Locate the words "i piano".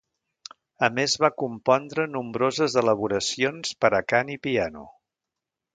4.39-4.93